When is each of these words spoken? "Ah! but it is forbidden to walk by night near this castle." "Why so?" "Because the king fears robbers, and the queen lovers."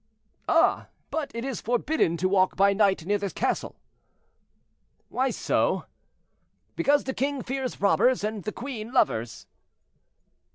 "Ah! 0.49 0.87
but 1.11 1.29
it 1.35 1.45
is 1.45 1.61
forbidden 1.61 2.17
to 2.17 2.27
walk 2.27 2.55
by 2.55 2.73
night 2.73 3.05
near 3.05 3.19
this 3.19 3.33
castle." 3.33 3.75
"Why 5.09 5.29
so?" 5.29 5.85
"Because 6.75 7.03
the 7.03 7.13
king 7.13 7.43
fears 7.43 7.79
robbers, 7.81 8.23
and 8.23 8.43
the 8.43 8.51
queen 8.51 8.91
lovers." 8.91 9.45